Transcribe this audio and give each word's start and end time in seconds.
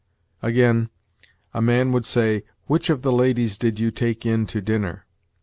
Again, 0.41 0.89
a 1.53 1.61
man 1.61 1.91
would 1.91 2.07
say, 2.07 2.43
'Which 2.65 2.89
of 2.89 3.03
the 3.03 3.11
ladies 3.11 3.55
did 3.59 3.79
you 3.79 3.91
take 3.91 4.25
in 4.25 4.47
to 4.47 4.59
dinner?' 4.59 5.05